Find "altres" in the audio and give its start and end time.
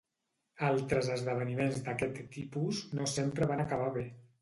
0.69-1.09